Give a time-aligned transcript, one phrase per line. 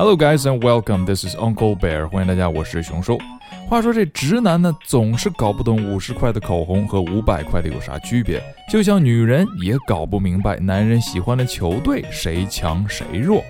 [0.00, 1.04] Hello guys and welcome.
[1.04, 2.08] This is Uncle Bear.
[2.08, 3.18] 欢迎大家，我是熊叔。
[3.68, 8.42] 话说这直男呢，总是搞不懂五十块的口红和五百块的有啥区别，
[8.72, 13.44] 就像女人也搞不明白男人喜欢的球队谁强谁弱。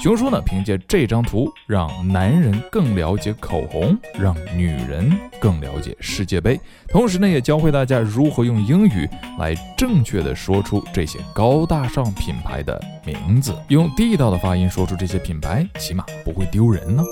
[0.00, 6.58] 熊叔呢，凭借这张图，让男人更了解口红，让女人更了解世界杯。
[6.86, 9.08] 同时呢，也教会大家如何用英语
[9.40, 17.02] 来正确的说出这些高大上品牌的名字，用地道的发音说出这些品牌，起码不会丢人呢。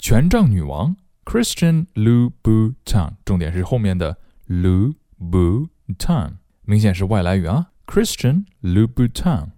[0.00, 0.96] 权杖女王
[1.26, 4.16] Christian Louboutin，重点是后面的
[4.48, 6.30] Louboutin，
[6.62, 7.66] 明显是外来语啊。
[7.86, 9.48] Christian Louboutin。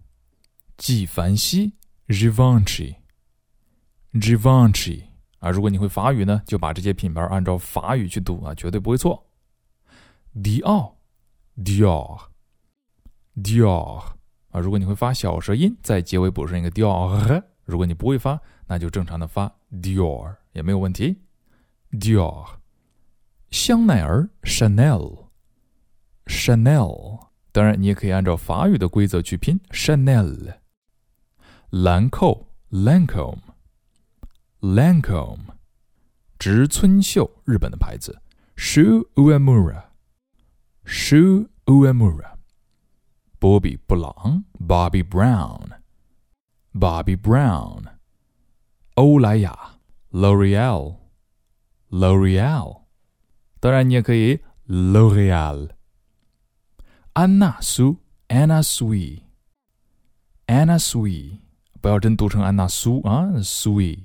[0.82, 1.74] 纪梵希
[2.08, 5.04] Givenchy，Givenchy
[5.38, 9.28] 啊，如果你会法语呢，就把这些品牌按照法语去读啊，绝对不会错。
[10.42, 10.96] 迪奥
[11.56, 14.02] ，Dior，Dior
[14.50, 21.20] 啊，如果你会发小舌音，在结尾补上一个 Dior，如果你不会发，那就正常的发 Dior 也没有问题。
[21.92, 22.56] Dior，
[23.52, 30.56] 香奈儿 Chanel，Chanel，当然你也可以按照法语的规则去拼 Chanel。
[31.72, 35.38] 兰蔻 （Lancome），Lancome，
[36.38, 38.20] 植村秀日本的牌子
[38.56, 42.34] ，Shu Uemura，Shu Uemura，
[43.38, 47.84] 波比布朗 （Bobby Brown），Bobby Brown，
[48.96, 49.78] 欧莱雅
[50.10, 52.82] （L'Oreal），L'Oreal，
[53.60, 55.70] 当然你也可以 L'Oreal，
[57.14, 57.96] 安娜苏
[58.28, 61.38] （Anna Sui），Anna Sui。
[61.82, 64.04] 不要真读成安娜苏啊，sweet。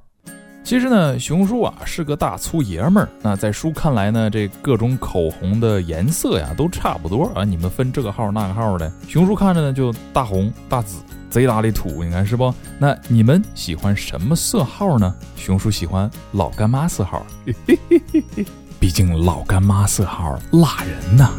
[0.66, 3.08] 其实呢，熊叔啊是个大粗爷们儿。
[3.22, 7.44] 那在叔看来呢，这各种口红的颜色呀都差不多啊。
[7.44, 10.96] 你们分这个号那个号的，熊叔看着呢就大红大紫，
[11.30, 12.52] 贼拉的土，你看是不？
[12.80, 15.14] 那你们喜欢什么色号呢？
[15.36, 17.24] 熊叔喜欢老干妈色号，
[18.80, 21.30] 毕竟老干妈色号辣人呐。